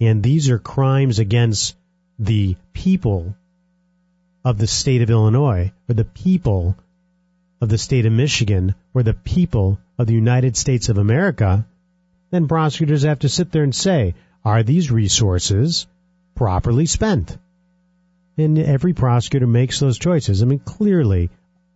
and 0.00 0.22
these 0.22 0.50
are 0.50 0.58
crimes 0.58 1.18
against 1.18 1.76
the 2.18 2.56
people 2.72 3.34
of 4.44 4.58
the 4.58 4.66
state 4.66 5.02
of 5.02 5.10
Illinois, 5.10 5.72
or 5.88 5.94
the 5.94 6.04
people 6.04 6.76
of 7.60 7.68
the 7.68 7.78
state 7.78 8.04
of 8.04 8.12
Michigan, 8.12 8.74
or 8.92 9.02
the 9.02 9.14
people 9.14 9.78
of 9.98 10.06
the 10.06 10.14
United 10.14 10.56
States 10.56 10.88
of 10.88 10.98
America, 10.98 11.66
then 12.30 12.48
prosecutors 12.48 13.04
have 13.04 13.20
to 13.20 13.28
sit 13.28 13.52
there 13.52 13.62
and 13.62 13.74
say, 13.74 14.14
are 14.44 14.62
these 14.62 14.90
resources 14.90 15.86
properly 16.34 16.86
spent? 16.86 17.38
And 18.36 18.58
every 18.58 18.92
prosecutor 18.92 19.46
makes 19.46 19.78
those 19.78 19.98
choices. 19.98 20.42
I 20.42 20.46
mean, 20.46 20.58
clearly, 20.58 21.30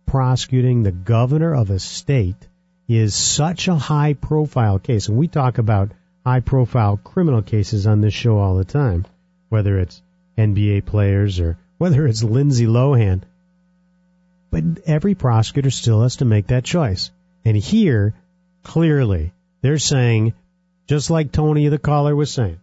prosecuting 0.05 0.83
the 0.83 0.91
governor 0.91 1.55
of 1.55 1.69
a 1.69 1.79
state 1.79 2.48
is 2.97 3.13
such 3.13 3.67
a 3.67 3.75
high 3.75 4.13
profile 4.13 4.79
case. 4.79 5.07
And 5.07 5.17
we 5.17 5.27
talk 5.27 5.59
about 5.59 5.91
high 6.25 6.39
profile 6.39 6.97
criminal 6.97 7.43
cases 7.43 7.85
on 7.85 8.01
this 8.01 8.15
show 8.15 8.39
all 8.39 8.55
the 8.55 8.65
time, 8.65 9.05
whether 9.49 9.77
it's 9.77 10.01
NBA 10.37 10.85
players 10.85 11.39
or 11.39 11.57
whether 11.77 12.07
it's 12.07 12.23
Lindsay 12.23 12.65
Lohan. 12.65 13.21
But 14.49 14.63
every 14.87 15.13
prosecutor 15.13 15.69
still 15.69 16.01
has 16.01 16.17
to 16.17 16.25
make 16.25 16.47
that 16.47 16.63
choice. 16.63 17.11
And 17.45 17.55
here, 17.55 18.15
clearly, 18.63 19.33
they're 19.61 19.77
saying, 19.77 20.33
just 20.87 21.11
like 21.11 21.31
Tony 21.31 21.67
the 21.67 21.77
caller 21.77 22.15
was 22.15 22.31
saying, 22.31 22.59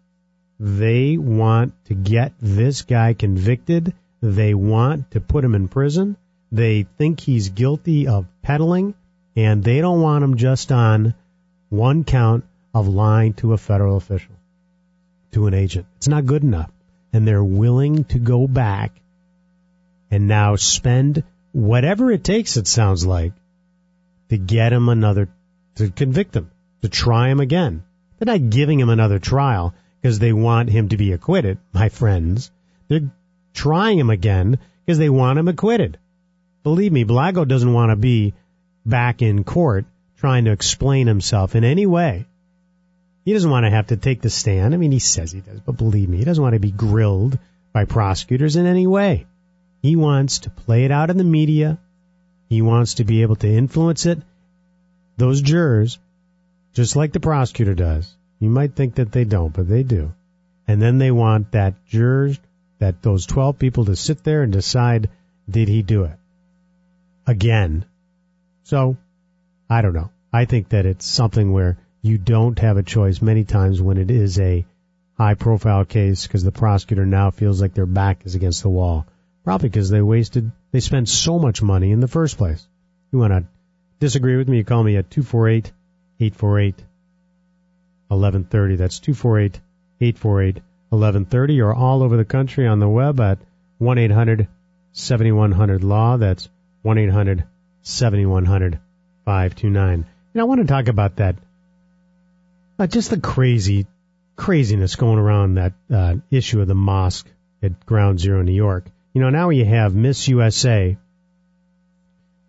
they 0.59 1.17
want 1.19 1.73
to 1.85 1.95
get 1.95 2.33
this 2.41 2.83
guy 2.83 3.15
convicted. 3.15 3.95
They 4.21 4.55
want 4.55 5.13
to 5.13 5.21
put 5.21 5.45
him 5.45 5.55
in 5.55 5.69
prison. 5.69 6.17
They 6.51 6.83
think 6.99 7.21
he's 7.21 7.51
guilty 7.51 8.09
of 8.09 8.27
peddling, 8.43 8.95
and 9.37 9.63
they 9.63 9.81
don't 9.81 10.01
want 10.01 10.25
him 10.25 10.37
just 10.37 10.73
on 10.73 11.15
one 11.69 12.05
count 12.05 12.45
of 12.75 12.89
lying 12.89 13.35
to 13.35 13.53
a 13.53 13.59
federal 13.59 13.97
official, 13.97 14.35
to 15.33 15.47
an 15.47 15.55
agent. 15.55 15.87
It's 15.99 16.09
not 16.09 16.27
good 16.27 16.43
enough. 16.43 16.71
And 17.13 17.27
they're 17.27 17.45
willing 17.45 18.05
to 18.05 18.19
go 18.19 18.47
back 18.47 18.93
and 20.11 20.27
now 20.29 20.57
spend 20.57 21.23
whatever 21.53 22.11
it 22.11 22.25
takes, 22.25 22.57
it 22.57 22.67
sounds 22.67 23.07
like, 23.07 23.33
to 24.29 24.39
get 24.39 24.73
him 24.73 24.89
another, 24.89 25.29
to 25.77 25.91
convict 25.91 26.35
him, 26.35 26.51
to 26.83 26.89
try 26.89 27.29
him 27.29 27.41
again. 27.41 27.85
They're 28.19 28.35
not 28.35 28.51
giving 28.51 28.81
him 28.81 28.89
another 28.89 29.19
trial 29.19 29.75
because 30.01 30.19
they 30.19 30.33
want 30.33 30.71
him 30.71 30.91
to 30.91 30.97
be 30.97 31.13
acquitted, 31.13 31.59
my 31.73 31.89
friends. 31.89 32.51
They're 32.89 33.11
trying 33.55 33.99
him 33.99 34.11
again 34.11 34.59
because 34.85 34.99
they 34.99 35.11
want 35.11 35.39
him 35.39 35.49
acquitted. 35.49 35.99
Believe 36.63 36.93
me, 36.93 37.05
Blago 37.05 37.47
doesn't 37.47 37.73
want 37.73 37.91
to 37.91 37.97
be 37.97 38.35
back 38.87 39.21
in 39.21 39.45
court 39.45 39.85
trying 40.19 40.47
to 40.47 40.53
explain 40.53 41.07
himself 41.07 41.55
in 41.55 41.65
any 41.65 41.85
way. 41.87 42.27
He 43.25 43.33
doesn't 43.33 43.51
want 43.51 43.65
to 43.65 43.71
have 43.71 43.89
to 43.89 43.97
take 43.97 44.23
the 44.23 44.31
stand. 44.31 44.73
I 44.73 44.77
mean, 44.77 44.93
he 44.93 45.01
says 45.01 45.33
he 45.33 45.41
does, 45.41 45.61
but 45.61 45.77
believe 45.77 46.09
me, 46.09 46.19
he 46.19 46.25
doesn't 46.25 46.43
want 46.43 46.55
to 46.55 46.61
be 46.61 46.71
grilled 46.71 47.39
by 47.73 47.85
prosecutors 47.85 48.57
in 48.57 48.67
any 48.67 48.87
way. 48.87 49.27
He 49.83 49.97
wants 49.97 50.41
to 50.41 50.51
play 50.51 50.85
it 50.85 50.93
out 50.93 51.11
in 51.11 51.19
the 51.19 51.25
media. 51.25 51.79
He 52.49 52.63
wants 52.63 52.95
to 52.95 53.05
be 53.05 53.23
able 53.23 53.37
to 53.37 53.49
influence 53.49 54.07
it. 54.07 54.23
Those 55.17 55.43
jurors, 55.43 55.99
just 56.73 56.95
like 56.95 57.13
the 57.13 57.21
prosecutor 57.21 57.75
does, 57.75 58.15
you 58.39 58.49
might 58.49 58.77
think 58.77 58.95
that 58.95 59.11
they 59.11 59.25
don't, 59.25 59.53
but 59.53 59.69
they 59.69 59.83
do. 59.83 60.13
And 60.69 60.81
then 60.81 60.99
they 60.99 61.11
want 61.11 61.53
that 61.53 61.87
jurors, 61.87 62.39
that 62.79 63.03
those 63.03 63.27
12 63.27 63.59
people 63.59 63.87
to 63.87 63.97
sit 63.97 64.23
there 64.23 64.43
and 64.43 64.53
decide, 64.53 65.09
did 65.51 65.69
he 65.69 65.83
do 65.83 66.05
it? 66.05 66.19
Again. 67.27 67.85
So, 68.67 68.97
I 69.71 69.81
don't 69.81 69.93
know. 69.93 70.11
I 70.33 70.45
think 70.45 70.71
that 70.71 70.87
it's 70.87 71.07
something 71.07 71.53
where 71.53 71.79
you 72.03 72.19
don't 72.19 72.59
have 72.59 72.77
a 72.77 72.83
choice 72.83 73.23
many 73.23 73.45
times 73.45 73.81
when 73.81 73.97
it 73.97 74.11
is 74.11 74.41
a 74.41 74.67
high 75.17 75.35
profile 75.35 75.85
case 75.85 76.27
because 76.27 76.43
the 76.43 76.51
prosecutor 76.51 77.07
now 77.07 77.31
feels 77.31 77.63
like 77.63 77.75
their 77.75 77.87
back 77.87 78.27
is 78.27 78.35
against 78.35 78.63
the 78.63 78.69
wall. 78.69 79.07
Probably 79.45 79.69
because 79.69 79.89
they 79.89 80.03
wasted, 80.03 80.51
they 80.73 80.81
spent 80.81 81.09
so 81.09 81.39
much 81.39 81.63
money 81.63 81.93
in 81.93 82.01
the 82.01 82.09
first 82.09 82.39
place. 82.39 82.67
You 83.13 83.21
want 83.21 83.35
to 83.35 83.45
disagree 84.01 84.35
with 84.35 84.49
me? 84.49 84.57
You 84.57 84.65
call 84.65 84.83
me 84.83 84.97
at 84.97 85.13
248 85.13 85.71
848 86.19 86.75
1130. 88.09 88.75
That's 88.75 88.99
248 88.99 89.61
848 90.01 90.55
1130 90.89 91.61
or 91.61 91.73
all 91.73 92.03
over 92.03 92.17
the 92.17 92.25
country 92.25 92.67
on 92.67 92.81
the 92.81 92.89
web 92.89 93.21
at 93.21 93.39
1 93.79 93.97
800 93.97 94.49
7100 94.91 95.85
Law. 95.85 96.17
That's 96.17 96.49
1 96.83 96.99
800 96.99 97.45
7100 97.87 98.81
529. 99.25 100.07
And 100.35 100.41
I 100.41 100.45
want 100.45 100.61
to 100.61 100.67
talk 100.67 100.89
about 100.89 101.17
that, 101.17 101.37
uh, 102.81 102.87
just 102.89 103.11
the 103.11 103.21
crazy, 103.21 103.87
craziness 104.35 104.97
going 104.97 105.19
around 105.19 105.55
that 105.55 105.73
uh, 105.93 106.17
issue 106.31 106.61
of 106.61 106.67
the 106.67 106.75
mosque 106.75 107.29
at 107.63 107.87
Ground 107.87 108.19
Zero, 108.19 108.43
New 108.43 108.53
York. 108.53 108.91
You 109.13 109.21
know, 109.21 109.31
now 109.31 109.51
you 109.51 109.65
have 109.65 109.95
Miss 109.95 110.27
USA 110.29 110.97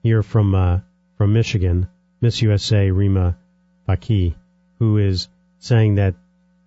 here 0.02 0.24
from 0.24 0.56
uh, 0.56 0.80
from 1.18 1.34
Michigan, 1.34 1.88
Miss 2.20 2.42
USA 2.42 2.90
Rima 2.90 3.38
Fakih, 3.88 4.34
who 4.80 4.98
is 4.98 5.28
saying 5.60 5.96
that 5.96 6.16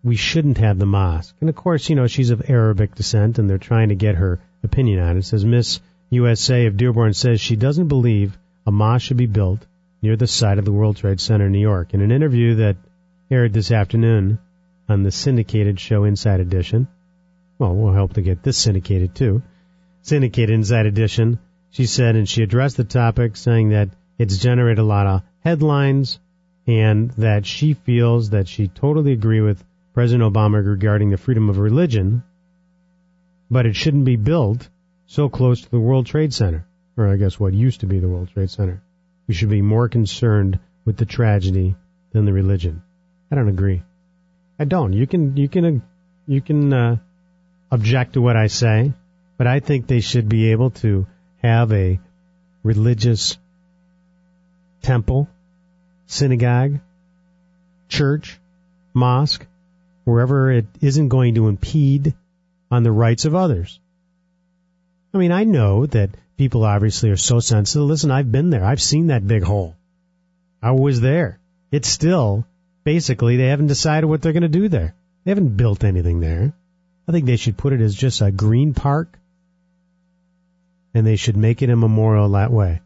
we 0.04 0.14
shouldn't 0.14 0.58
have 0.58 0.78
the 0.78 0.86
mosque. 0.86 1.34
And 1.40 1.50
of 1.50 1.56
course, 1.56 1.88
you 1.88 1.96
know, 1.96 2.06
she's 2.06 2.30
of 2.30 2.48
Arabic 2.48 2.94
descent, 2.94 3.38
and 3.38 3.50
they're 3.50 3.58
trying 3.58 3.88
to 3.88 3.96
get 3.96 4.14
her 4.14 4.38
opinion 4.62 5.00
on 5.00 5.16
it. 5.16 5.20
It 5.20 5.24
says 5.24 5.44
Miss 5.44 5.80
USA 6.08 6.66
of 6.66 6.76
Dearborn 6.76 7.14
says 7.14 7.40
she 7.40 7.56
doesn't 7.56 7.88
believe 7.88 8.38
a 8.70 8.72
mosque 8.72 9.06
should 9.06 9.16
be 9.16 9.26
built 9.26 9.66
near 10.00 10.14
the 10.14 10.28
site 10.28 10.58
of 10.58 10.64
the 10.64 10.70
World 10.70 10.96
Trade 10.96 11.20
Center 11.20 11.46
in 11.46 11.52
New 11.52 11.58
York. 11.58 11.92
In 11.92 12.02
an 12.02 12.12
interview 12.12 12.54
that 12.56 12.76
aired 13.28 13.52
this 13.52 13.72
afternoon 13.72 14.38
on 14.88 15.02
the 15.02 15.10
syndicated 15.10 15.80
show 15.80 16.04
Inside 16.04 16.38
Edition, 16.38 16.86
well, 17.58 17.74
we'll 17.74 17.92
help 17.92 18.12
to 18.12 18.22
get 18.22 18.44
this 18.44 18.56
syndicated 18.56 19.16
too. 19.16 19.42
Syndicated 20.02 20.54
Inside 20.54 20.86
Edition. 20.86 21.40
She 21.70 21.86
said, 21.86 22.14
and 22.14 22.28
she 22.28 22.44
addressed 22.44 22.76
the 22.76 22.84
topic, 22.84 23.36
saying 23.36 23.70
that 23.70 23.90
it's 24.18 24.38
generated 24.38 24.78
a 24.78 24.84
lot 24.84 25.08
of 25.08 25.22
headlines 25.40 26.20
and 26.68 27.10
that 27.18 27.46
she 27.46 27.74
feels 27.74 28.30
that 28.30 28.46
she 28.46 28.68
totally 28.68 29.12
agree 29.12 29.40
with 29.40 29.64
President 29.94 30.32
Obama 30.32 30.64
regarding 30.64 31.10
the 31.10 31.16
freedom 31.16 31.50
of 31.50 31.58
religion, 31.58 32.22
but 33.50 33.66
it 33.66 33.74
shouldn't 33.74 34.04
be 34.04 34.14
built 34.14 34.68
so 35.06 35.28
close 35.28 35.62
to 35.62 35.70
the 35.72 35.80
World 35.80 36.06
Trade 36.06 36.32
Center, 36.32 36.66
or 36.96 37.08
I 37.08 37.16
guess 37.16 37.38
what 37.38 37.52
used 37.52 37.80
to 37.80 37.86
be 37.86 37.98
the 37.98 38.08
World 38.08 38.30
Trade 38.32 38.50
Center. 38.50 38.82
We 39.26 39.34
should 39.34 39.50
be 39.50 39.62
more 39.62 39.88
concerned 39.88 40.58
with 40.84 40.96
the 40.96 41.06
tragedy 41.06 41.76
than 42.12 42.24
the 42.24 42.32
religion. 42.32 42.82
I 43.30 43.36
don't 43.36 43.48
agree. 43.48 43.82
I 44.58 44.64
don't. 44.64 44.92
You 44.92 45.06
can 45.06 45.36
you 45.36 45.48
can 45.48 45.82
you 46.26 46.40
can 46.40 46.72
uh, 46.72 46.96
object 47.70 48.14
to 48.14 48.20
what 48.20 48.36
I 48.36 48.48
say, 48.48 48.92
but 49.38 49.46
I 49.46 49.60
think 49.60 49.86
they 49.86 50.00
should 50.00 50.28
be 50.28 50.52
able 50.52 50.70
to 50.82 51.06
have 51.42 51.72
a 51.72 52.00
religious 52.62 53.38
temple, 54.82 55.28
synagogue, 56.06 56.80
church, 57.88 58.38
mosque, 58.92 59.46
wherever 60.04 60.50
it 60.50 60.66
isn't 60.80 61.08
going 61.08 61.36
to 61.36 61.48
impede 61.48 62.14
on 62.70 62.82
the 62.82 62.92
rights 62.92 63.24
of 63.24 63.34
others. 63.34 63.80
I 65.14 65.18
mean, 65.18 65.32
I 65.32 65.44
know 65.44 65.86
that 65.86 66.10
people 66.40 66.64
obviously 66.64 67.10
are 67.10 67.18
so 67.18 67.38
sensitive. 67.38 67.86
Listen, 67.86 68.10
I've 68.10 68.32
been 68.32 68.48
there. 68.48 68.64
I've 68.64 68.80
seen 68.80 69.08
that 69.08 69.26
big 69.26 69.42
hole. 69.42 69.76
I 70.62 70.70
was 70.70 70.98
there. 70.98 71.38
It's 71.70 71.86
still 71.86 72.46
basically 72.82 73.36
they 73.36 73.48
haven't 73.48 73.66
decided 73.66 74.06
what 74.06 74.22
they're 74.22 74.32
going 74.32 74.50
to 74.50 74.60
do 74.60 74.68
there. 74.70 74.94
They 75.22 75.32
haven't 75.32 75.58
built 75.58 75.84
anything 75.84 76.20
there. 76.20 76.54
I 77.06 77.12
think 77.12 77.26
they 77.26 77.36
should 77.36 77.58
put 77.58 77.74
it 77.74 77.82
as 77.82 77.94
just 77.94 78.22
a 78.22 78.30
green 78.30 78.72
park 78.72 79.18
and 80.94 81.06
they 81.06 81.16
should 81.16 81.36
make 81.36 81.60
it 81.60 81.68
a 81.68 81.76
memorial 81.76 82.30
that 82.30 82.50
way. 82.50 82.80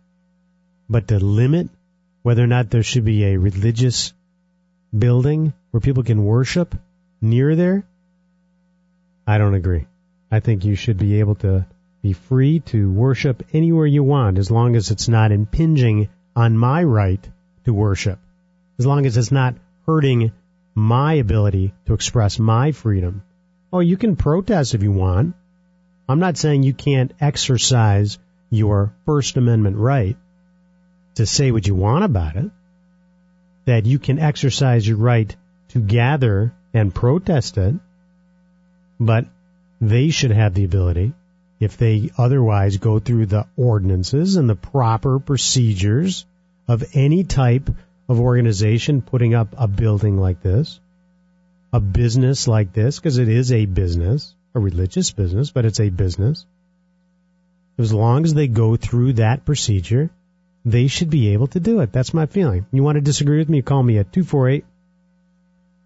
But 0.91 1.07
to 1.09 1.21
limit 1.21 1.69
whether 2.23 2.43
or 2.43 2.49
not 2.49 2.71
there 2.71 2.83
should 2.83 3.05
be 3.05 3.25
a 3.25 3.37
religious 3.37 4.13
building 5.07 5.53
where 5.71 5.81
people 5.81 6.03
can 6.03 6.25
worship 6.25 6.75
near 7.21 7.55
there, 7.55 7.85
I 9.29 9.39
don't 9.39 9.55
agree. 9.55 9.87
I 10.29 10.41
think 10.41 10.65
you 10.65 10.75
should 10.75 10.99
be 10.99 11.21
able 11.21 11.37
to 11.37 11.67
be 12.05 12.13
free 12.13 12.61
to 12.61 12.93
worship 12.93 13.43
anywhere 13.55 13.87
you 13.87 14.05
want 14.05 14.37
as 14.37 14.51
long 14.51 14.77
as 14.77 14.91
it's 14.91 15.09
not 15.09 15.33
impinging 15.33 16.11
on 16.37 16.59
my 16.59 16.85
right 16.85 17.27
to 17.65 17.73
worship. 17.73 18.19
As 18.79 18.85
long 18.85 19.07
as 19.07 19.17
it's 19.17 19.33
not 19.33 19.55
hurting 19.87 20.31
my 20.75 21.15
ability 21.15 21.73
to 21.87 21.95
express 21.95 22.39
my 22.39 22.73
freedom. 22.73 23.23
Oh, 23.73 23.81
you 23.81 23.97
can 23.97 24.17
protest 24.17 24.75
if 24.75 24.83
you 24.83 24.93
want. 24.93 25.35
I'm 26.07 26.19
not 26.19 26.37
saying 26.37 26.63
you 26.63 26.75
can't 26.75 27.15
exercise 27.23 28.19
your 28.51 28.93
First 29.07 29.39
Amendment 29.39 29.79
right 29.79 30.19
to 31.15 31.25
say 31.25 31.53
what 31.53 31.67
you 31.67 31.75
want 31.75 32.05
about 32.05 32.37
it. 32.37 32.51
That 33.65 33.87
you 33.87 33.99
can 33.99 34.19
exercise 34.19 34.87
your 34.87 34.99
right 34.99 35.35
to 35.69 35.81
gather 35.81 36.53
and 36.75 36.95
protest 36.95 37.57
it. 37.57 37.77
But 39.01 39.25
they 39.81 40.11
should 40.11 40.33
have 40.33 40.53
the 40.53 40.65
ability, 40.65 41.15
if 41.65 41.77
they 41.77 42.11
otherwise 42.17 42.77
go 42.77 42.99
through 42.99 43.27
the 43.27 43.47
ordinances 43.57 44.37
and 44.37 44.49
the 44.49 44.55
proper 44.55 45.19
procedures 45.19 46.27
of 46.69 46.85
any 46.95 47.25
type 47.25 47.69
of 48.09 48.21
organization 48.21 49.03
putting 49.03 49.35
up 49.35 49.55
a 49.57 49.67
building 49.67 50.19
like 50.19 50.43
this, 50.43 50.79
a 51.73 51.81
business 51.81 52.47
like 52.47 52.73
this, 52.73 52.99
because 52.99 53.19
it 53.19 53.29
is 53.29 53.53
a 53.53 53.67
business, 53.67 54.35
a 54.55 54.61
religious 54.61 55.11
business, 55.11 55.51
but 55.51 55.65
it's 55.65 55.81
a 55.81 55.89
business. 55.89 56.47
As 57.79 57.93
long 57.93 58.25
as 58.25 58.35
they 58.35 58.47
go 58.47 58.77
through 58.77 59.15
that 59.15 59.45
procedure, 59.45 60.11
they 60.65 60.87
should 60.87 61.11
be 61.11 61.31
able 61.31 61.49
to 61.49 61.61
do 61.61 61.81
it. 61.81 61.93
That's 61.93 62.15
my 62.15 62.27
feeling. 62.27 62.67
You 62.73 62.83
want 62.83 62.97
to 62.97 63.03
disagree 63.03 63.39
with 63.39 63.49
me? 63.49 63.63
Call 63.63 63.83
me 63.83 63.99
at 63.99 64.13
248 64.13 64.65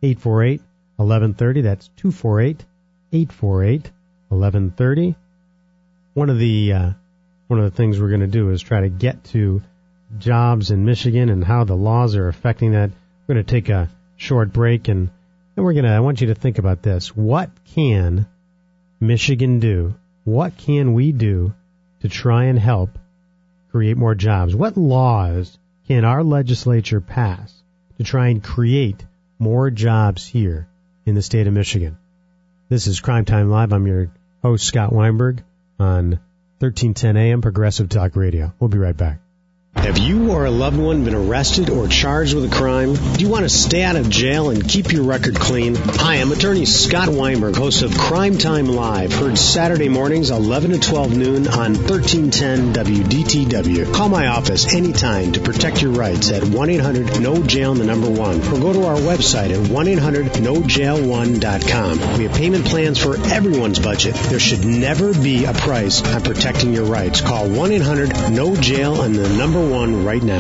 848 0.03 0.61
1130. 0.97 1.61
That's 1.63 1.89
248 1.97 2.65
848 3.13 3.91
1130. 4.29 5.17
One 6.19 6.31
of 6.31 6.39
the 6.41 6.73
uh, 6.73 6.91
one 7.47 7.61
of 7.61 7.71
the 7.71 7.77
things 7.77 8.01
we're 8.01 8.09
going 8.09 8.23
to 8.23 8.27
do 8.27 8.51
is 8.51 8.61
try 8.61 8.81
to 8.81 8.89
get 8.89 9.23
to 9.27 9.63
jobs 10.19 10.73
in 10.73 10.85
Michigan 10.85 11.29
and 11.29 11.45
how 11.45 11.63
the 11.63 11.77
laws 11.77 12.17
are 12.17 12.27
affecting 12.27 12.73
that. 12.73 12.91
We're 13.29 13.37
going 13.37 13.47
to 13.47 13.49
take 13.49 13.69
a 13.69 13.89
short 14.17 14.53
break 14.53 14.89
and 14.89 15.11
then 15.55 15.65
we're 15.65 15.75
going 15.75 15.85
to 15.85 15.93
I 15.93 16.01
want 16.01 16.21
you 16.21 16.27
to 16.27 16.35
think 16.35 16.59
about 16.59 16.83
this. 16.83 17.15
What 17.17 17.51
can 17.73 18.27
Michigan 18.99 19.61
do? 19.61 19.95
What 20.25 20.57
can 20.57 20.93
we 20.93 21.13
do 21.13 21.55
to 22.01 22.09
try 22.09 22.47
and 22.47 22.59
help 22.59 22.99
create 23.71 23.97
more 23.97 24.17
jobs? 24.17 24.57
What 24.57 24.77
laws 24.77 25.57
can 25.87 26.05
our 26.05 26.25
legislature 26.25 27.01
pass 27.01 27.55
to 27.99 28.03
try 28.03 28.27
and 28.27 28.43
create 28.43 29.07
more 29.39 29.71
jobs 29.71 30.27
here 30.27 30.67
in 31.07 31.15
the 31.15 31.23
state 31.23 31.47
of 31.47 31.53
Michigan? 31.53 31.97
This 32.69 32.89
is 32.89 32.99
Crime 32.99 33.25
Time 33.25 33.51
Live. 33.51 33.73
I'm 33.73 33.87
your 33.87 34.11
host, 34.43 34.67
Scott 34.67 34.93
Weinberg, 34.93 35.45
on 35.79 36.21
1310 36.59 37.17
AM 37.17 37.41
Progressive 37.41 37.89
Talk 37.89 38.17
Radio. 38.17 38.53
We'll 38.59 38.69
be 38.69 38.79
right 38.79 38.97
back. 38.97 39.21
Have 39.89 39.97
you 39.97 40.33
or 40.33 40.45
a 40.45 40.51
loved 40.51 40.77
one 40.77 41.05
been 41.05 41.15
arrested 41.15 41.71
or 41.71 41.89
charged 41.89 42.35
with 42.35 42.45
a 42.45 42.51
crime? 42.55 42.93
Do 42.93 43.25
you 43.25 43.31
want 43.31 43.45
to 43.45 43.49
stay 43.49 43.83
out 43.83 43.97
of 43.97 44.11
jail 44.11 44.51
and 44.51 44.69
keep 44.69 44.93
your 44.93 45.03
record 45.03 45.37
clean? 45.37 45.77
Hi, 45.77 46.17
I'm 46.17 46.31
attorney 46.31 46.67
Scott 46.67 47.09
Weinberg, 47.09 47.57
host 47.57 47.81
of 47.81 47.97
Crime 47.97 48.37
Time 48.37 48.67
Live, 48.67 49.15
heard 49.15 49.39
Saturday 49.39 49.89
mornings 49.89 50.29
11 50.29 50.73
to 50.73 50.79
12 50.79 51.17
noon 51.17 51.49
on 51.49 51.73
1310 51.73 52.75
WDTW. 52.75 53.95
Call 53.95 54.11
my 54.11 54.27
office 54.27 54.75
anytime 54.75 55.33
to 55.33 55.41
protect 55.41 55.81
your 55.81 55.93
rights 55.93 56.31
at 56.33 56.43
1-800-NO-JAIL 56.43 57.77
the 57.77 57.87
number 57.87 58.11
1 58.11 58.49
or 58.49 58.61
go 58.61 58.75
to 58.75 58.85
our 58.85 58.97
website 58.97 59.53
at 59.53 59.71
1-800-NOJAIL1.com. 59.71 62.19
We 62.19 62.25
have 62.25 62.37
payment 62.37 62.67
plans 62.67 62.99
for 62.99 63.17
everyone's 63.29 63.79
budget. 63.79 64.17
There 64.17 64.39
should 64.39 64.67
never 64.67 65.15
be 65.15 65.47
a 65.47 65.55
price 65.55 66.03
on 66.03 66.21
protecting 66.21 66.75
your 66.75 66.85
rights. 66.85 67.23
Call 67.23 67.49
1-800-NO-JAIL 67.49 69.01
and 69.01 69.15
the 69.15 69.31
number 69.31 69.67
one 69.67 69.78
right 69.87 70.25
now. 70.25 70.39